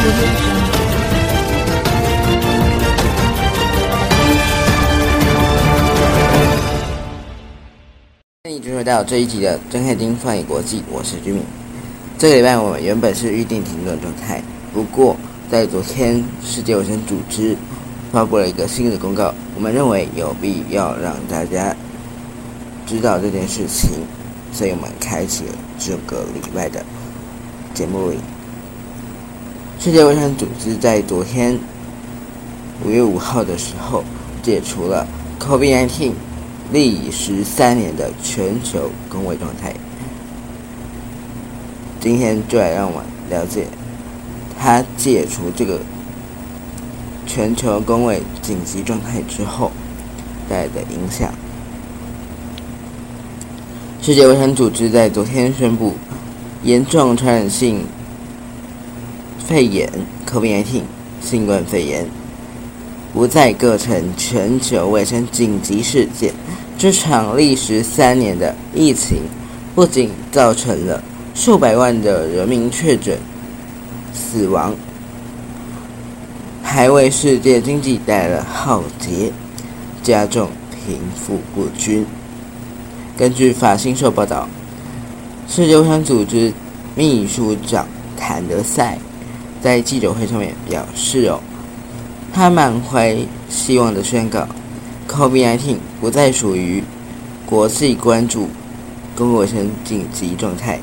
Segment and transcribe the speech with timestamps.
[0.00, 0.08] 欢
[8.50, 11.42] 迎进入到这一集的《睁开睛放眼国际》，我是居民。
[12.16, 14.42] 这个礼拜我们原本是预定停顿状态，
[14.72, 15.14] 不过
[15.50, 17.54] 在昨天，世界卫生组织
[18.10, 21.76] 发布了一个新的公告，我们认为有必要让大家
[22.86, 23.90] 知道这件事情，
[24.50, 26.82] 所以我们开启了这个礼拜的
[27.74, 28.14] 节目。
[29.82, 31.58] 世界卫生组织在昨天
[32.84, 34.04] 五月五号的时候
[34.42, 35.06] 解除了
[35.38, 36.12] COVID-19
[36.70, 39.72] 历时三年的全球工位状态。
[41.98, 43.68] 今天就来让我了解
[44.58, 45.80] 它解除这个
[47.26, 49.70] 全球工位紧急状态之后
[50.46, 51.32] 带来的影响。
[54.02, 55.94] 世界卫生组织在昨天宣布，
[56.64, 57.86] 严重传染性
[59.50, 59.90] 肺炎
[60.32, 60.82] （COVID-19）
[61.20, 62.06] 新冠肺炎
[63.12, 66.32] 不再构成全球卫生紧急事件。
[66.78, 69.22] 这场历时三年的疫情，
[69.74, 71.02] 不仅造成了
[71.34, 73.18] 数百万的人民确诊、
[74.14, 74.72] 死亡，
[76.62, 79.32] 还为世界经济带来了浩劫，
[80.00, 82.06] 加重贫富不均。
[83.18, 84.48] 根据法新社报道，
[85.48, 86.52] 世界卫生组织
[86.94, 88.96] 秘书长谭德赛
[89.60, 91.40] 在记者会上面表示：“哦，
[92.32, 93.16] 他满怀
[93.48, 94.46] 希望的宣告
[95.08, 96.82] ，COVID-19 不再属于
[97.46, 98.48] 国际关注
[99.16, 100.80] 公共卫生紧急状态。”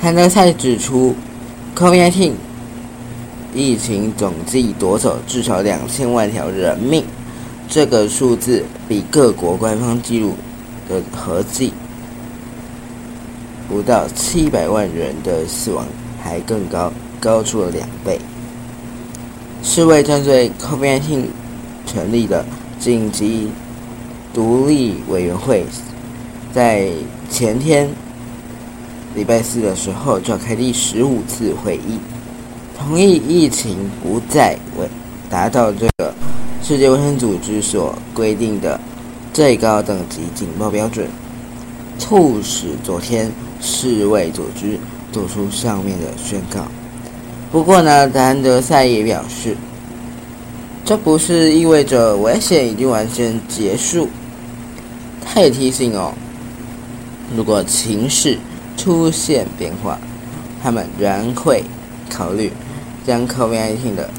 [0.00, 1.14] 谭德赛指出
[1.74, 2.32] ，COVID-19
[3.54, 7.04] 疫情总计夺走至少两千万条人命，
[7.68, 10.34] 这个数字比各国官方记录。
[10.88, 11.72] 的合计
[13.68, 15.84] 不到七百万人的死亡
[16.22, 16.92] 还更高，
[17.26, 18.20] 高出了两倍。
[19.64, 21.28] 世卫针对可变性
[21.84, 22.44] 成立的
[22.78, 23.48] 紧急
[24.32, 25.66] 独立委员会，
[26.54, 26.88] 在
[27.28, 27.88] 前天
[29.16, 31.98] 礼拜四的时候召开第十五次会议，
[32.78, 34.88] 同意疫情不再为
[35.28, 36.14] 达到这个
[36.62, 38.78] 世界卫生组织所规定的。
[39.32, 41.06] 最高等级警报标准，
[41.98, 43.30] 促使昨天
[43.60, 44.78] 世卫组织
[45.12, 46.66] 做出上面的宣告。
[47.56, 49.56] 不过呢，谭德赛也表示，
[50.84, 54.10] 这不是意味着危险已经完全结束。
[55.24, 56.12] 他也提醒哦，
[57.34, 58.36] 如果情势
[58.76, 59.98] 出现变化，
[60.62, 61.64] 他们仍会
[62.10, 62.52] 考虑
[63.06, 64.10] 将 COVID-19 的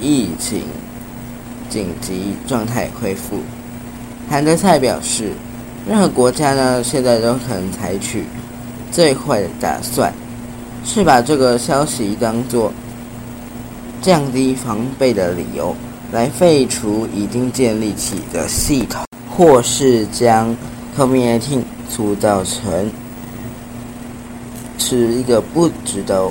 [0.00, 0.62] 疫情
[1.68, 3.40] 紧急状态恢复。
[4.30, 5.32] 谭德赛表示，
[5.86, 8.24] 任何国家呢，现在都可能采取
[8.90, 10.10] 最坏的打算，
[10.84, 12.72] 是把这个消息当作
[14.02, 15.74] 降低防备的理由，
[16.12, 20.56] 来废除已经建立起的系统，或是将
[20.96, 22.90] COVID-19 塑造成
[24.78, 26.30] 是一个不值得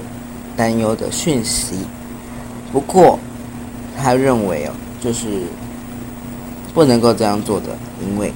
[0.58, 1.76] 担忧的讯息。
[2.72, 3.18] 不过，
[3.98, 4.72] 他认为哦，
[5.02, 5.44] 就是。
[6.72, 8.31] 不能够这样做的，因为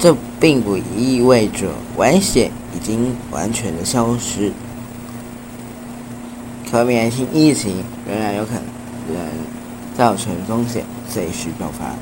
[0.00, 1.68] 这并不意味着
[1.98, 4.50] 危险已经完全的消失。
[6.70, 9.16] 可免性疫情仍然有可能
[9.98, 11.94] 造成风险，随时爆发。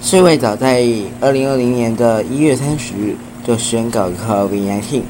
[0.00, 0.82] 世卫早在
[1.20, 5.02] 二零二零年的一月三十日就宣告 COVID-19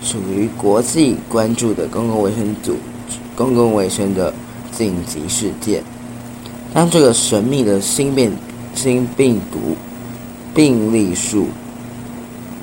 [0.00, 2.76] 属于国际关注的公共卫生组
[3.34, 4.32] 公共卫生的
[4.70, 5.82] 紧急事件。
[6.72, 8.30] 当这个神秘的新变
[8.74, 9.74] 新病毒
[10.58, 11.46] 病例数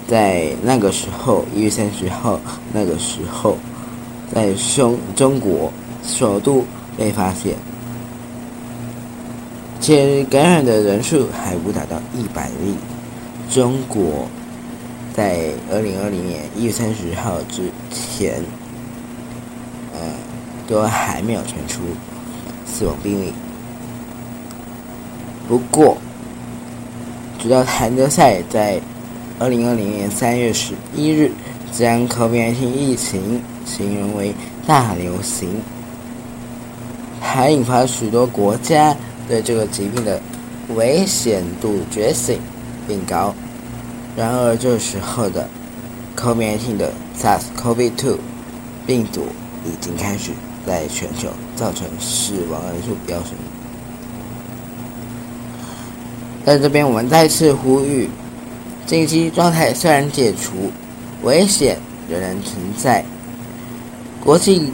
[0.06, 2.38] 在那个时候一月三十号
[2.74, 3.58] 那个时候
[4.34, 5.72] 在中中国
[6.04, 6.66] 首度
[6.98, 7.56] 被发现，
[9.80, 12.76] 且感染的人数还不达到一百例。
[13.50, 14.28] 中国
[15.14, 18.44] 在二零二零年一月三十号之前，
[19.94, 20.02] 呃，
[20.68, 21.80] 都还没有传出
[22.66, 23.32] 死亡病例。
[25.48, 25.98] 不过，
[27.46, 28.82] 直到谭德赛在
[29.38, 31.32] 二零二零年三月十一日
[31.72, 34.34] 将 COVID-19 疫情形容为
[34.66, 35.62] 大流行，
[37.22, 38.98] 还引发许多国家
[39.28, 40.20] 对这个疾病的
[40.76, 42.40] 危险度觉醒
[42.88, 43.32] 并高。
[44.18, 45.48] 然而，这时候的
[46.18, 48.18] COVID-19 的 SARS-CoV-2
[48.88, 49.28] 病毒
[49.64, 50.32] 已经开始
[50.66, 53.34] 在全球造成死亡人数飙升。
[56.46, 58.08] 在这边，我们再次呼吁：
[58.86, 60.70] 紧急状态虽然解除，
[61.24, 63.04] 危险仍然存在。
[64.24, 64.72] 国际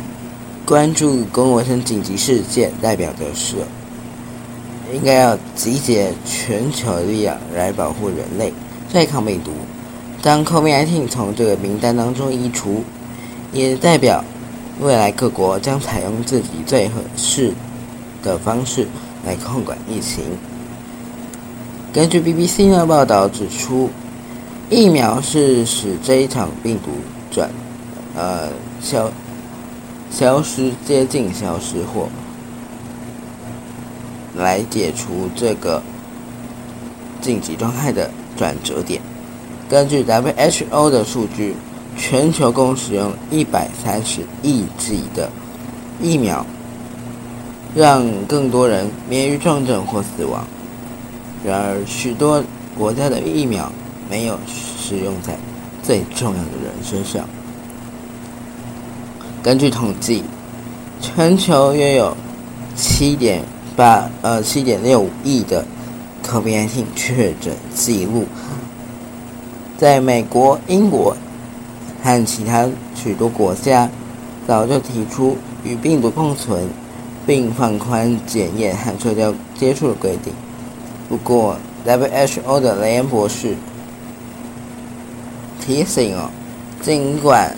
[0.66, 3.56] 关注公共卫生紧急事件，代表的是
[4.94, 8.52] 应该要集结全球力量来保护人类
[8.92, 9.52] 对抗病毒。
[10.22, 12.84] 当 COVID-19 从这个名单当中移除，
[13.54, 14.22] 也代表
[14.82, 17.54] 未来各国将采用自己最合适
[18.22, 18.86] 的方式
[19.26, 20.26] 来控管疫情。
[21.94, 23.90] 根据 BBC 的报道指出，
[24.70, 26.90] 疫苗是使这一场病毒
[27.30, 27.50] 转
[28.16, 28.48] 呃
[28.82, 29.12] 消
[30.10, 32.08] 消失、接近消失或
[34.38, 35.84] 来解除这个
[37.20, 39.02] 紧急状态的转折点。
[39.70, 41.54] 根据 WHO 的数据，
[41.98, 45.30] 全球共使用一百三十亿剂的
[46.02, 46.46] 疫苗，
[47.76, 50.48] 让更多人免于重症或死亡。
[51.44, 52.44] 然而，许多
[52.78, 53.72] 国家的疫苗
[54.10, 55.36] 没有使用在
[55.82, 57.28] 最重要的人身上。
[59.42, 60.24] 根据统计，
[61.02, 62.16] 全球约有
[62.76, 63.44] 七点
[63.76, 65.66] 八呃七点六五亿的
[66.24, 68.26] COVID-19 确诊记录。
[69.80, 71.18] 在美国、英国
[72.04, 73.90] 和其他许多国家，
[74.48, 76.70] 早就提出与病毒共存，
[77.26, 80.32] 并放宽检验和社交接触的规定。
[81.12, 83.54] 不过，WHO 的雷恩博士
[85.60, 86.30] 提醒哦，
[86.82, 87.54] 尽管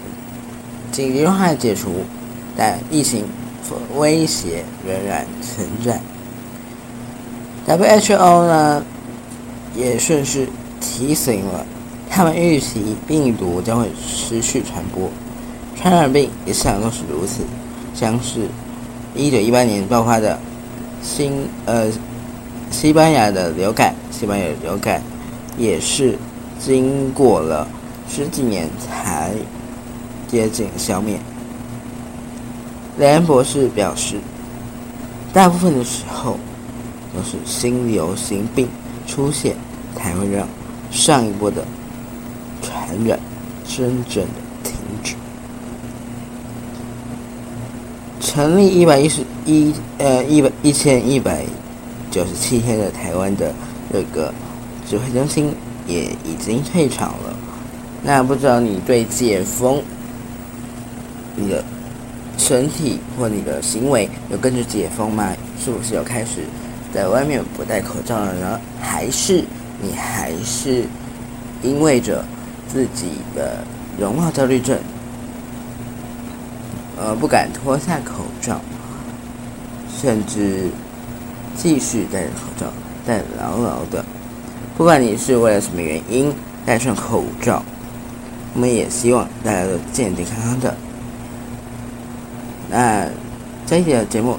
[0.91, 2.03] 紧急状态解除，
[2.57, 3.25] 但疫情
[3.95, 6.01] 威胁仍然存在。
[7.67, 8.83] WHO 呢，
[9.75, 10.47] 也顺势
[10.81, 11.63] 提醒了，
[12.09, 15.07] 他们预期病毒将会持续传播，
[15.75, 17.44] 传染病也向都是如此，
[17.94, 18.47] 像是
[19.15, 20.39] 1918年爆发的
[21.03, 21.91] 新呃。
[22.74, 25.00] 西班牙的流感，西班牙流感
[25.58, 26.18] 也是
[26.60, 27.66] 经过了
[28.10, 29.31] 十几年才
[30.28, 31.18] 接近消灭。
[32.98, 34.18] 雷恩博士表示，
[35.31, 36.38] 大部分的时候
[37.16, 38.68] 都是新流行病
[39.06, 39.56] 出现
[39.96, 40.46] 才会让
[40.92, 41.64] 上一波的
[42.62, 43.18] 传染
[43.66, 44.74] 真正的停
[45.04, 45.14] 止。
[48.20, 51.46] 成立一百一十一呃一百一千一百。
[52.13, 53.51] 九十七天的台湾的
[53.92, 54.31] 这个
[54.88, 55.51] 指挥中心
[55.88, 57.33] 也已经退场了。
[58.04, 59.81] 那不知道你对解封，
[61.36, 61.63] 你的
[62.38, 65.33] 身体或你的行为有跟着解封吗？
[65.60, 66.42] 是不是有开始
[66.94, 68.62] 在外面不戴口罩了呢？
[68.80, 69.44] 还是
[69.81, 70.86] 你还是
[71.63, 72.24] 因为着
[72.71, 73.63] 自己的
[74.00, 74.77] 容貌焦虑症，
[76.95, 78.62] 呃，不敢脱下口罩，
[80.00, 80.69] 甚至？
[81.55, 82.67] 继续戴着口罩，
[83.05, 84.03] 戴牢牢的。
[84.77, 86.33] 不管你是为了什么原因
[86.65, 87.63] 戴上口罩，
[88.53, 90.75] 我们也希望大家都健健康康的。
[92.69, 93.05] 那
[93.67, 94.38] 这一期的节目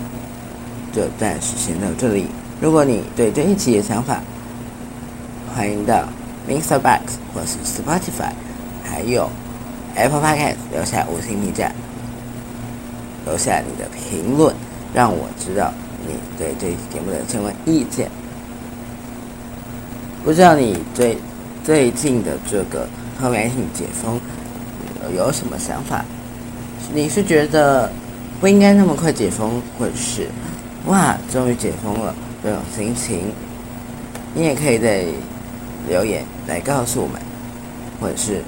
[0.93, 2.26] 就暂时先到这里。
[2.61, 4.20] 如果你对这一期的想法，
[5.55, 6.08] 欢迎到
[6.49, 6.78] Mr.
[6.78, 8.32] Box 或是 Spotify，
[8.82, 9.31] 还有
[9.94, 11.70] Apple Podcast 留下五星评价，
[13.25, 14.55] 留下你的评论，
[14.93, 15.72] 让我知道。
[16.06, 18.11] 你对这一节目的相关意见，
[20.23, 21.19] 不知道你对
[21.65, 22.87] 最近的这个
[23.21, 24.21] 后面性解封
[25.15, 26.05] 有什么想法？
[26.93, 27.91] 你是觉得
[28.41, 30.28] 不应该那么快解封，或者是
[30.87, 33.33] 哇，终于解封了这种心情？
[34.35, 35.05] 你也可以在
[35.88, 37.21] 留言来告诉我们，
[38.00, 38.43] 或者是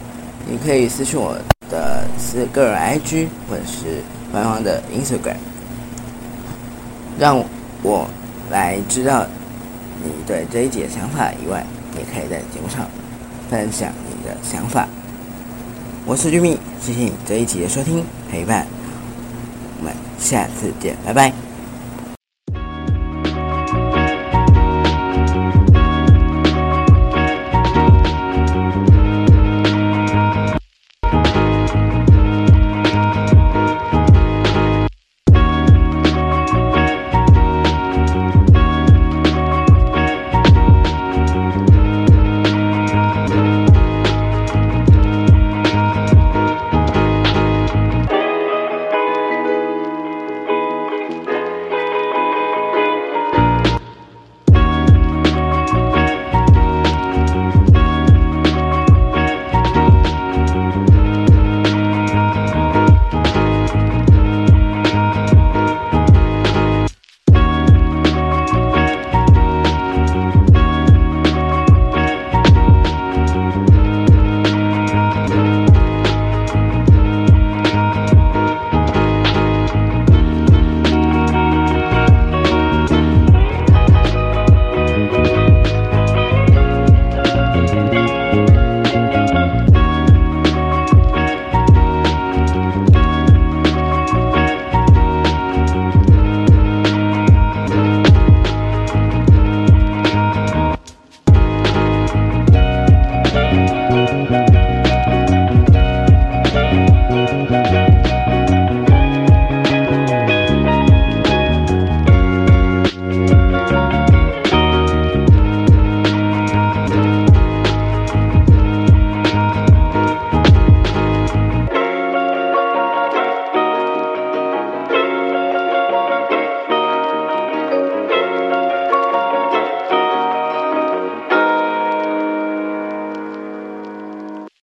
[0.47, 1.37] 你可以私信我
[1.71, 5.37] 的私个人 IG，或者是官方的 Instagram。
[7.19, 7.43] 让
[7.83, 8.09] 我
[8.51, 9.27] 来知道
[10.03, 11.65] 你对这一集的想法以外，
[11.97, 12.87] 也可以在节目上
[13.49, 14.89] 分享你的想法。
[16.05, 18.67] 我是君密，谢谢你这一集的收听陪伴，
[19.79, 21.46] 我们下次见，拜拜。